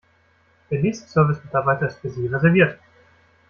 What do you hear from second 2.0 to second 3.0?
Sie reserviert.